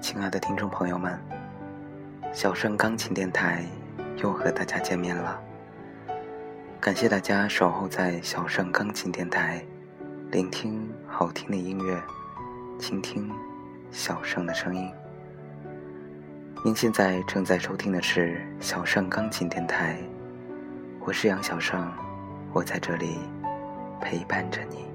[0.00, 1.20] 亲爱的听众朋友们，
[2.32, 3.62] 小盛钢琴电台
[4.16, 5.38] 又和大家见面了。
[6.80, 9.62] 感谢大家守候在小盛钢琴电台，
[10.30, 12.02] 聆听好听的音乐，
[12.78, 13.30] 倾听
[13.90, 14.90] 小盛的声音。
[16.64, 19.98] 您现在正在收听的是小盛钢琴电台，
[21.00, 21.92] 我是杨小盛，
[22.54, 23.18] 我在这里
[24.00, 24.89] 陪伴着你。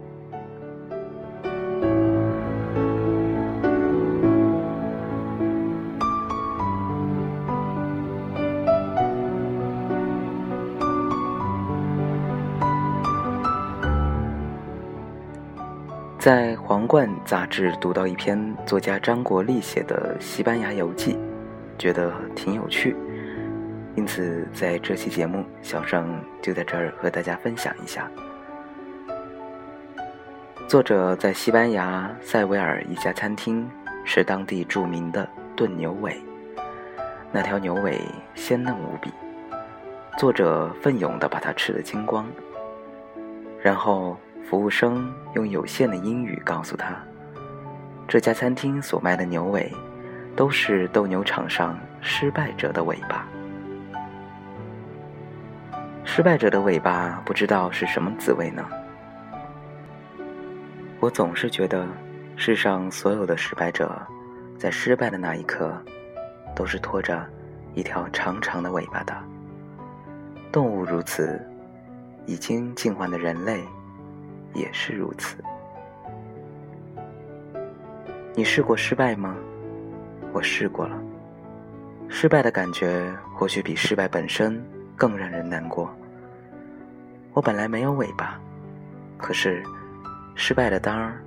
[16.86, 21.18] 皇冠》杂志读到一篇作家张国立写的西班牙游记，
[21.80, 22.96] 觉得挺有趣，
[23.96, 28.08] 因此在这期节目，小盛就在这儿和大家分享一下。
[30.68, 33.68] 作者在西班牙塞维尔一家餐厅
[34.04, 36.16] 是当地著名的炖牛尾，
[37.32, 38.00] 那条牛尾
[38.36, 39.10] 鲜嫩无比，
[40.20, 42.28] 作者奋勇地把它吃得精光，
[43.60, 44.16] 然后。
[44.48, 46.96] 服务生用有限的英语告诉他
[48.08, 49.72] ：“这家餐厅所卖的牛尾，
[50.36, 53.28] 都是斗牛场上失败者的尾巴。
[56.04, 58.64] 失败者的尾巴不知道是什么滋味呢？
[61.00, 61.88] 我总是觉得，
[62.36, 64.00] 世上所有的失败者，
[64.60, 65.76] 在失败的那一刻，
[66.56, 67.26] 都是拖着
[67.74, 69.14] 一条长长的尾巴的。
[70.52, 71.44] 动物如此，
[72.28, 73.64] 已经进化的人类。”
[74.56, 75.38] 也是如此。
[78.34, 79.36] 你试过失败吗？
[80.34, 81.00] 我试过了。
[82.10, 84.64] 失败的感觉或许比失败本身
[84.96, 85.90] 更让人难过。
[87.34, 88.40] 我本来没有尾巴，
[89.18, 89.64] 可是
[90.36, 91.22] 失败的当儿，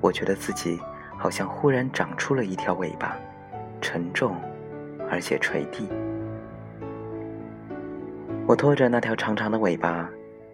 [0.00, 0.80] 我觉得自己
[1.16, 3.16] 好像忽然长出了一条尾巴，
[3.80, 4.36] 沉重
[5.10, 5.88] 而且垂地。
[8.46, 10.08] 我拖着那条长长的尾巴，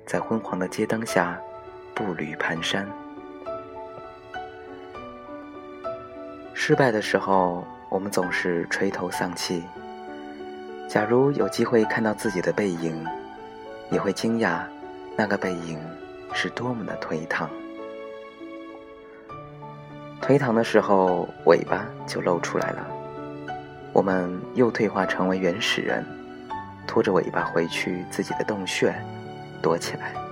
[0.06, 1.40] 在昏黄的街灯下。
[1.98, 2.86] 步履蹒跚。
[6.54, 9.64] 失败的时候，我们总是垂头丧气。
[10.86, 13.04] 假如有机会看到自己的背影，
[13.88, 14.60] 你会惊讶，
[15.16, 15.76] 那个背影
[16.32, 17.50] 是多么的颓唐。
[20.22, 22.86] 颓唐的时候，尾巴就露出来了。
[23.92, 26.06] 我们又退化成为原始人，
[26.86, 28.94] 拖着尾巴回去自己的洞穴，
[29.60, 30.27] 躲起来。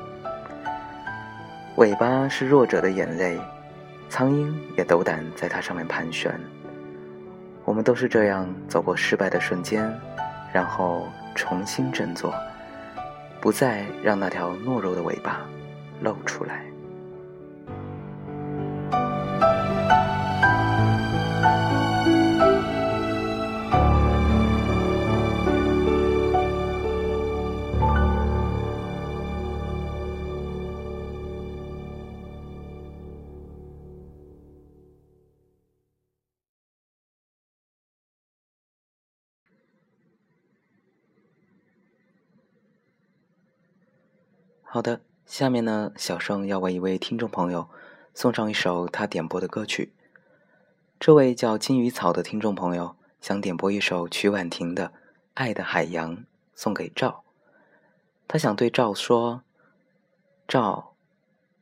[1.77, 3.39] 尾巴是弱者的眼泪，
[4.09, 6.33] 苍鹰也斗胆在它上面盘旋。
[7.67, 9.93] 我们都是这样走过失败的瞬间，
[10.55, 12.33] 然后重新振作，
[13.43, 15.47] 不再让那条懦弱的尾巴
[16.01, 16.65] 露出来。
[44.69, 47.69] 好的，下面呢，小盛要为一位听众朋友
[48.13, 49.95] 送上一首他点播的歌曲。
[50.99, 54.89] 这位叫金鱼草的听众朋友想点播一首曲婉婷的
[55.35, 56.17] 《爱的海洋》，
[56.57, 57.23] 送给赵。
[58.27, 59.43] 他想对赵说
[60.49, 60.95] ：“赵，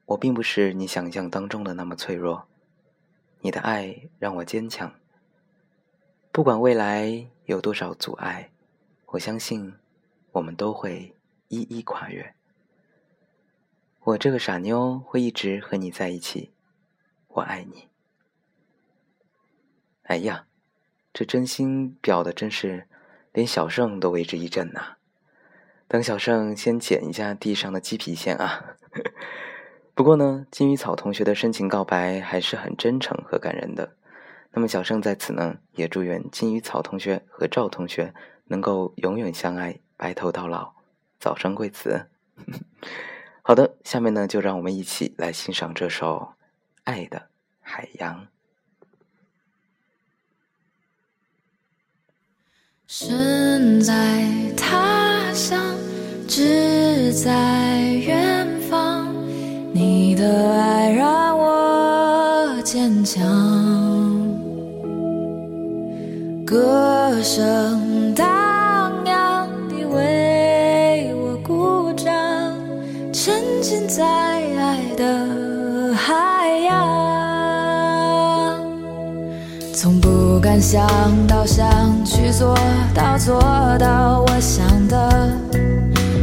[0.07, 2.47] 我并不是你想象当中的那么脆弱，
[3.41, 4.93] 你的爱让我坚强。
[6.33, 8.51] 不管未来有多少阻碍，
[9.09, 9.75] 我相信
[10.33, 11.15] 我们都会
[11.49, 12.35] 一一跨越。”
[14.05, 16.51] 我这个傻妞会一直和你在一起，
[17.29, 17.89] 我爱你。
[20.03, 20.45] 哎呀，
[21.15, 22.87] 这真心表的真是，
[23.33, 24.97] 连小盛都为之一振呐。
[25.89, 28.77] 等小盛先捡一下地上的鸡皮先啊。
[29.95, 33.97] 不过呢，金鱼草同学的深情告白还是很真诚和感人的。
[34.53, 38.13] 那么小盛在此呢，也祝愿金鱼草同学和赵同学
[38.49, 40.75] 能够永远相爱，白头到老，
[41.19, 42.11] 早生贵子。
[43.47, 46.17] 好的，下面呢，就让我们一起来欣赏这首
[46.85, 47.25] 《爱的
[47.61, 48.23] 海洋》。
[52.87, 54.25] 身在
[54.57, 55.77] 他乡，
[56.27, 59.15] 志在远方，
[59.75, 63.23] 你的爱让我坚强，
[66.47, 68.15] 歌声
[73.65, 73.71] 大。
[73.89, 76.73] 在爱的海洋，
[79.73, 80.25] 从不。
[80.45, 80.87] 敢想
[81.27, 81.65] 到想
[82.05, 82.55] 去做
[82.93, 83.41] 到做
[83.79, 85.33] 到我想的。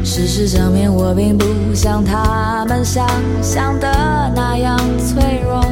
[0.03, 3.07] 事实证明，我并不像他们想
[3.41, 5.65] 象的那样脆弱。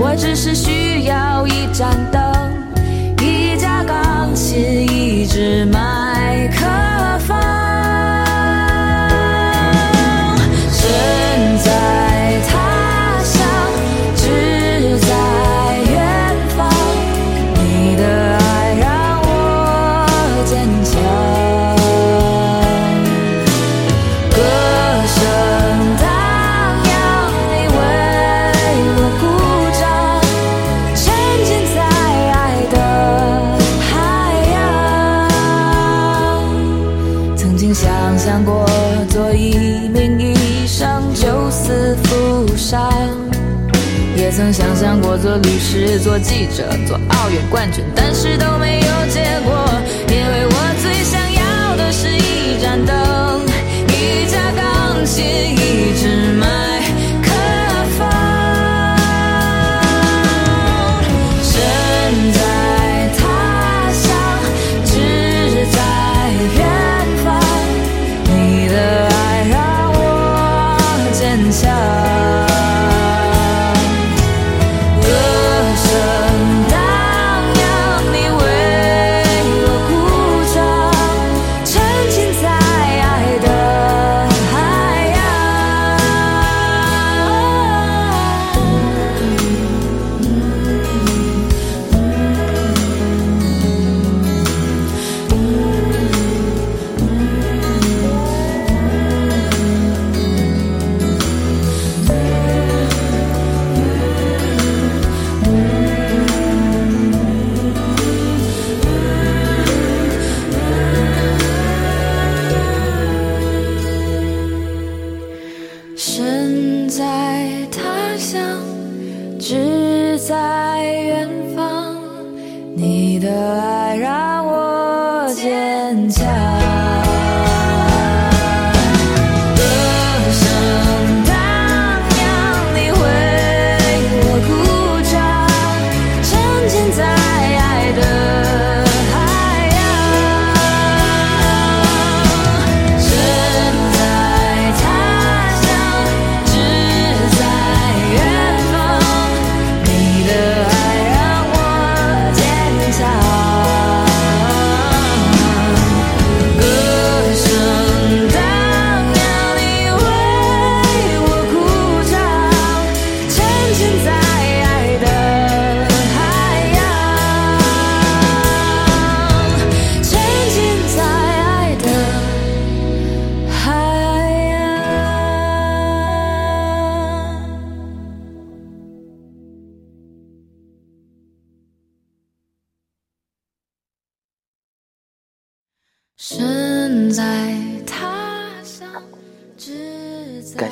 [0.00, 2.20] 我只是需要一盏灯，
[3.22, 4.58] 一架钢琴，
[4.90, 5.78] 一支麦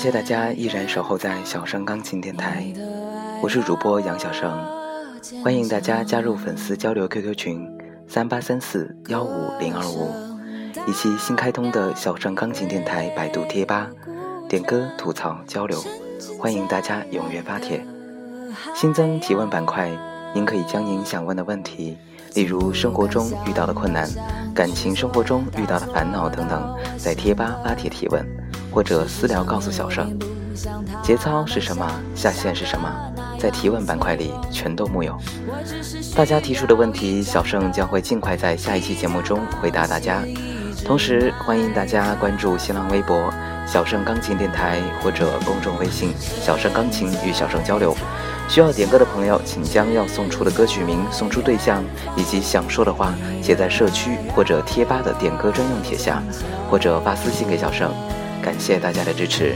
[0.03, 2.67] 谢大家依然守候在小声钢琴电台，
[3.41, 4.53] 我是主播杨小生，
[5.45, 7.71] 欢迎大家加入粉丝交流 QQ 群
[8.09, 10.11] 三八三四幺五零二五，
[10.89, 13.89] 以及新开通的小声钢琴电台百度贴吧，
[14.49, 15.81] 点歌吐槽交流，
[16.37, 17.81] 欢迎大家踊跃发帖。
[18.75, 19.89] 新增提问板块，
[20.35, 21.97] 您可以将您想问的问题，
[22.35, 24.11] 例如生活中遇到的困难、
[24.53, 28.27] 感情生活中遇到的烦恼等等，在贴吧发帖提问，
[28.73, 30.19] 或者私聊告诉小盛。
[31.03, 31.87] 节操是什么？
[32.15, 32.89] 下限是什么？
[33.39, 35.17] 在提问板块里全都木有。
[36.15, 40.23] 大家提出的问题，小盛将会尽快在下一期节目中回答大家。
[40.85, 43.33] 同时，欢迎大家关注新浪微博
[43.67, 47.97] “小盛钢琴电台”或者公众微信“小盛钢琴”与小盛交流。
[48.49, 51.83] 需要点歌的朋友，请将要送出的歌曲名、送出对象
[52.17, 56.23] 以及想说的话写在社区或者贴吧的点歌专用帖下，
[56.71, 57.91] 或者发私信给小盛。
[58.43, 59.55] 感谢大家的支持。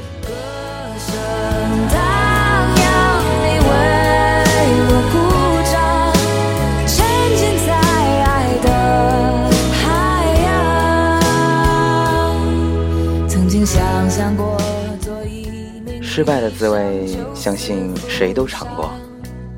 [16.01, 18.91] 失败的滋味，相信谁都尝过。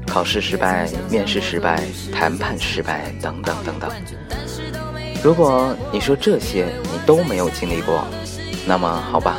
[0.08, 1.80] 考试失败、面试失败、
[2.12, 3.88] 谈判失败，等等等等。
[5.22, 8.04] 如果你说这些你都没有经历过，
[8.68, 9.38] 那么好吧，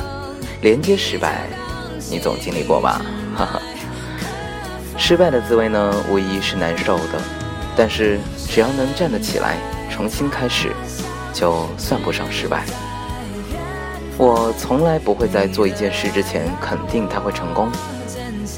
[0.63, 1.43] 连接失败，
[2.09, 2.99] 你总经历过吧？
[3.37, 3.61] 哈哈。
[4.97, 7.21] 失败的滋味呢，无疑是难受的，
[7.77, 9.57] 但是只要能站得起来，
[9.91, 10.71] 重新开始，
[11.31, 12.63] 就算不上失败。
[14.17, 17.71] 我从来不会在做一件事之前肯定它会成功，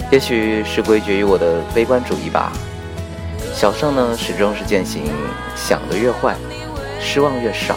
[0.10, 2.50] 也许是归结于我的悲观主义吧。
[3.54, 5.04] 小盛呢，始终是践行
[5.54, 6.34] 想得越坏，
[7.02, 7.76] 失望越少。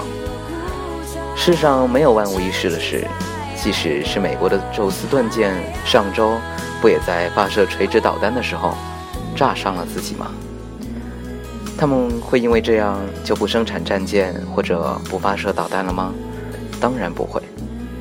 [1.47, 3.07] 世上没有万无一失的事，
[3.55, 5.53] 即使是美国的宙斯盾舰，
[5.85, 6.39] 上周
[6.81, 8.75] 不也在发射垂直导弹的时候
[9.37, 10.31] 炸伤了自己吗？
[11.77, 16.15] 他们会因为这样就不生产战舰或者不发射导弹了吗？
[16.81, 17.43] 当然不会，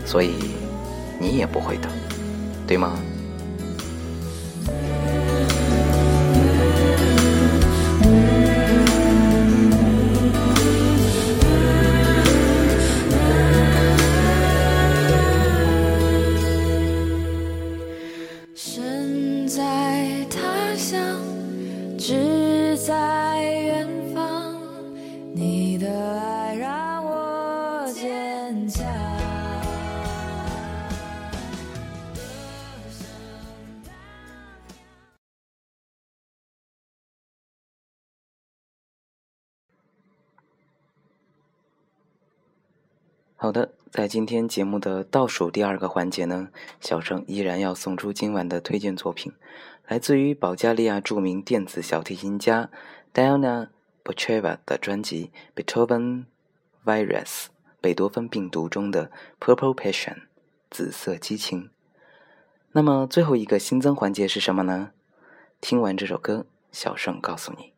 [0.06, 0.36] 所以
[1.20, 1.90] 你也不会的，
[2.66, 2.94] 对吗？
[43.44, 46.48] 好的，在今天节目的倒数第二个环节呢，
[46.80, 49.34] 小盛依然要送出今晚的推荐作品，
[49.86, 52.70] 来自于保加利亚著名电子小提琴家
[53.14, 53.68] Diana
[54.02, 55.30] Bocheva 的专辑
[55.62, 56.24] 《Beethoven
[56.86, 57.26] Virus》
[57.82, 59.12] 贝多芬病毒中的
[59.46, 60.14] 《Purple Passion》
[60.72, 61.70] 紫色激情。
[62.72, 64.92] 那么最后一个新增环节是什么呢？
[65.60, 67.73] 听完这首歌，小盛告诉你。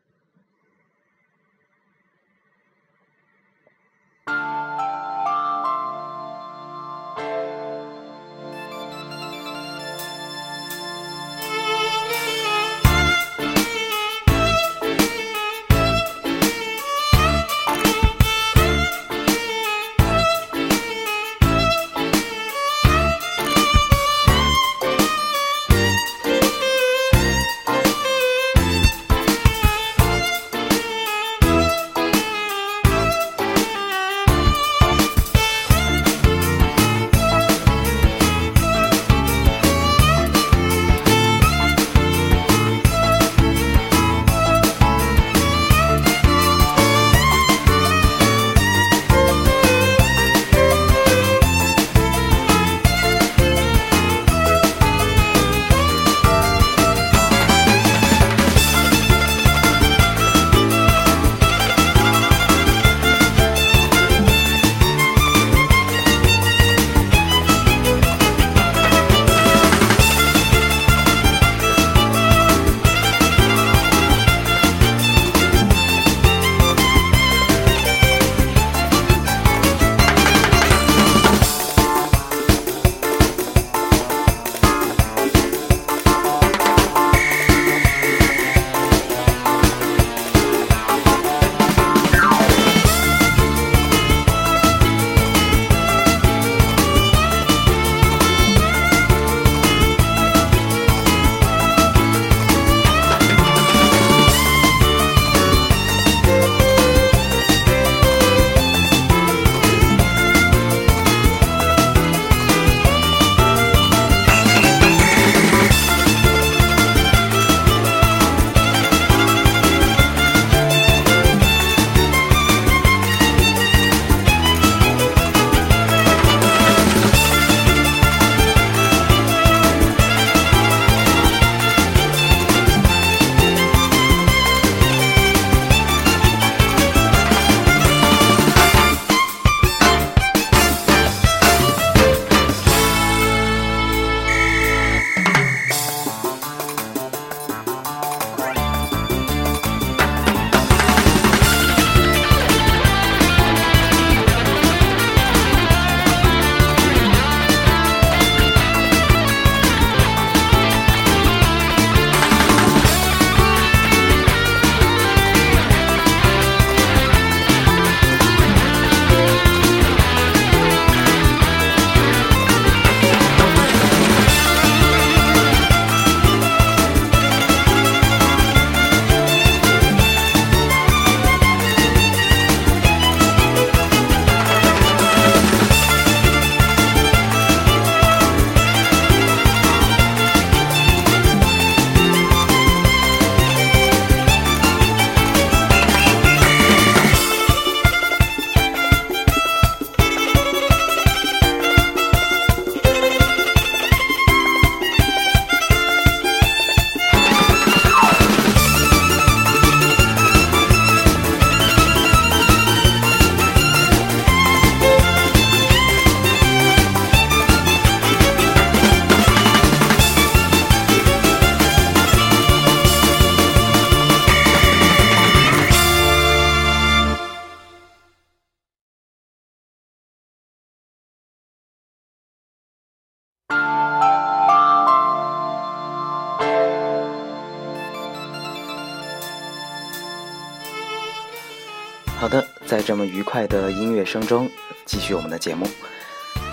[242.86, 244.48] 这么愉快的音乐声中，
[244.86, 245.68] 继续我们的节目。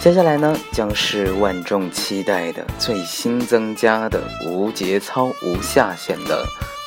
[0.00, 6.42] 接下来呢，将是万众期待的最新增加的无节操、无下限的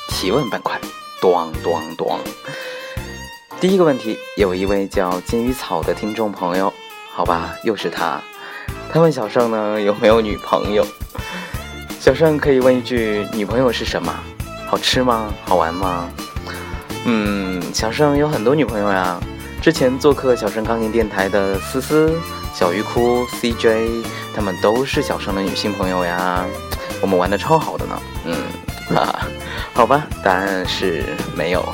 [0.08, 0.76] 提问板块。
[1.22, 2.18] 咣咣咣！
[3.60, 6.72] 第一个问题，有一位叫金鱼草的听众朋友，
[7.12, 8.20] 好吧，又是他。
[8.92, 10.84] 他问小盛呢有没有女朋友？
[12.00, 14.12] 小盛可以问一句：女朋友是什么？
[14.66, 15.32] 好吃吗？
[15.44, 16.10] 好玩吗？
[17.04, 19.20] 嗯，小盛有很多女朋友呀。
[19.66, 22.16] 之前做客小生钢琴电台的思思、
[22.54, 26.46] 小鱼哭、CJ，他们都是小生的女性朋友呀。
[27.00, 28.00] 我们玩的超好的呢。
[28.26, 28.36] 嗯，
[28.94, 29.26] 哈哈，
[29.74, 31.02] 好吧，答案是
[31.36, 31.64] 没有。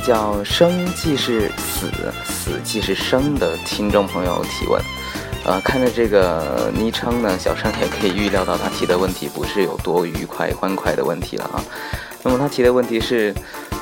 [0.00, 1.90] 叫“生即是死，
[2.24, 4.80] 死即是生”的听众朋友提问，
[5.44, 11.62] 呃，看着这个昵称呢，小盛也可以预料到他提的问题不是有多愉快欢快的问题了啊。
[12.22, 13.34] 那么他提的问题是，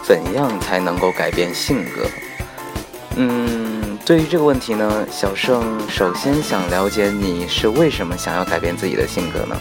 [0.02, 2.06] 怎样才能够改变性格？
[3.16, 9.56] 嗯，对于这个问题呢，小盛首先想了解你是为什么想要改变自己的性格呢？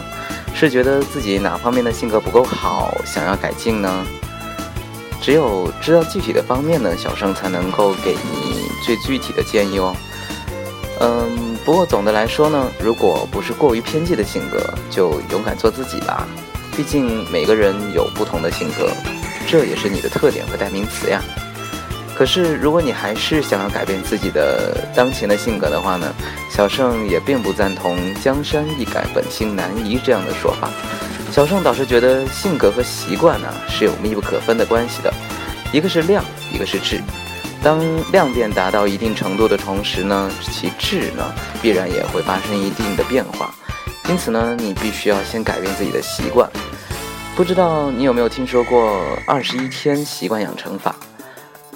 [0.54, 4.06] 是觉得自己哪方面的性格不够好，想要改进呢？
[5.20, 9.94] 只有知道具体的方面呢，小盛才能够给你最具体的建议哦。
[11.00, 16.26] 嗯，不过总的来说呢，如果不是过于偏激的性格，就勇敢做自己吧。
[16.76, 18.90] 毕竟每个人有不同的性格，
[19.46, 21.22] 这也是你的特点和代名词呀。
[22.14, 26.14] 可是如果你还是想要改变自己的当前的性格的话呢，
[26.50, 30.70] 小盛也并不赞同“江山易改，本性难移”这样的说法。
[31.36, 35.12] 小盛倒是觉得性格和习惯呢是有密不可分的关系的，
[35.70, 36.98] 一个是量，一个是质。
[37.62, 37.78] 当
[38.10, 41.22] 量变达到一定程度的同时呢，其质呢
[41.60, 43.54] 必然也会发生一定的变化。
[44.08, 46.50] 因此呢，你必须要先改变自己的习惯。
[47.36, 50.96] 不知道你有没有听说过二十一天习惯养成法？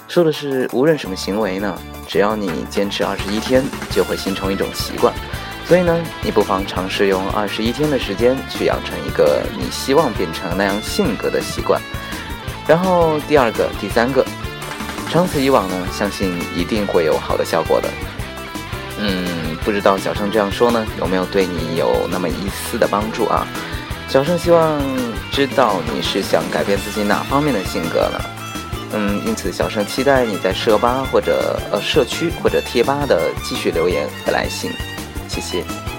[0.07, 5.13] 说的是无论什么行为呢，只要你坚持二十一天，就会形成一种习惯。
[5.71, 11.81] 所以呢，你不妨尝试用二十一天的时间去养成一个你希望变成那样性格的习惯。
[12.67, 14.21] 然后第二个、第三个，
[15.09, 17.87] 长此以往呢，相信一定会有好的效果的。
[18.99, 23.47] 嗯，不知道小盛这样说呢，有没有对你有那么一丝的帮助啊？
[24.09, 24.77] 小盛希望
[25.31, 28.19] 知道你是想改变自己哪方面的性格呢？
[28.91, 34.69] 嗯，因此小盛期待你在社吧或者呃社区或者贴吧的继续留言和来信。
[35.31, 35.90] 谢谢。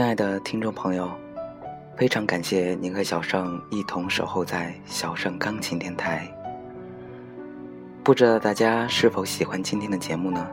[0.00, 1.10] 亲爱的听众朋友，
[1.94, 6.26] 非常感谢您和小盛一同守候在小盛钢琴电台。
[8.02, 10.48] 不知道大家是否喜欢今天的节目呢？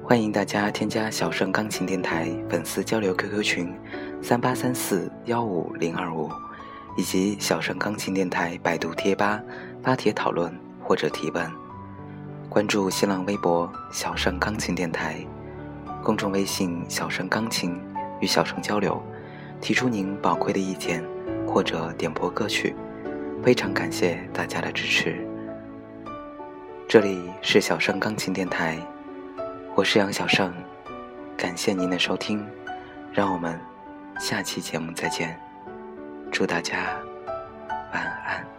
[0.00, 3.74] 欢迎大家添加小盛钢琴电台粉丝交流 QQ 群
[4.22, 6.30] 三八三四幺五零二五，
[6.96, 9.42] 以及小盛钢琴电台百度贴吧
[9.82, 11.52] 发帖讨论或者提问。
[12.48, 15.16] 关注新浪微博小盛钢琴电台，
[16.04, 17.76] 公众微信小盛钢琴。
[18.20, 19.02] 与小盛交流，
[19.60, 21.02] 提出您宝贵的意见，
[21.46, 22.74] 或者点播歌曲，
[23.42, 25.26] 非常感谢大家的支持。
[26.88, 28.78] 这里是小盛钢琴电台，
[29.74, 30.52] 我是杨小盛，
[31.36, 32.46] 感谢您的收听，
[33.12, 33.58] 让我们
[34.18, 35.38] 下期节目再见，
[36.30, 36.96] 祝大家
[37.92, 38.55] 晚安。